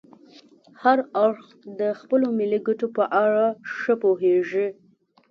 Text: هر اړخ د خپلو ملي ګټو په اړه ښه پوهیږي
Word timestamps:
هر 0.81 0.99
اړخ 1.25 1.45
د 1.79 1.81
خپلو 1.99 2.27
ملي 2.39 2.59
ګټو 2.67 2.87
په 2.97 3.03
اړه 3.23 3.45
ښه 3.77 3.93
پوهیږي 4.01 4.67